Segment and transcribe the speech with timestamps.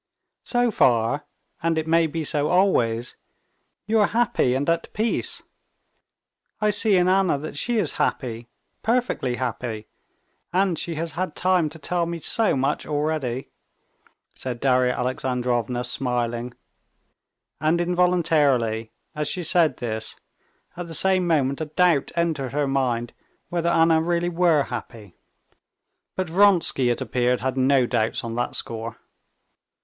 [0.45, 5.43] "So far—and it may be so always—you are happy and at peace.
[6.59, 8.49] I see in Anna that she is happy,
[8.81, 9.85] perfectly happy,
[10.73, 13.49] she has had time to tell me so much already,"
[14.33, 16.55] said Darya Alexandrovna, smiling;
[17.59, 20.15] and involuntarily, as she said this,
[20.75, 23.13] at the same moment a doubt entered her mind
[23.49, 25.13] whether Anna really were happy.
[26.15, 28.97] But Vronsky, it appeared, had no doubts on that score.